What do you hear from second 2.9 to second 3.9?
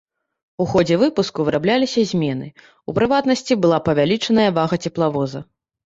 у прыватнасці, была